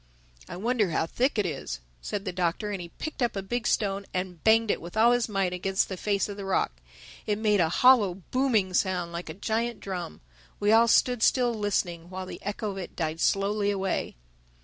[0.49, 3.67] "I wonder how thick it is," said the Doctor; and he picked up a big
[3.67, 6.71] stone and banged it with all his might against the face of the rock.
[7.27, 10.21] It made a hollow booming sound, like a giant drum.
[10.59, 14.15] We all stood still listening while the echo of it died slowly away.